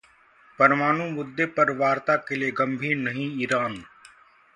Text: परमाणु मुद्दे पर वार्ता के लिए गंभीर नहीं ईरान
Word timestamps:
परमाणु 0.59 1.05
मुद्दे 1.09 1.45
पर 1.57 1.71
वार्ता 1.77 2.15
के 2.27 2.35
लिए 2.35 2.51
गंभीर 2.59 2.97
नहीं 2.99 3.29
ईरान 3.43 3.77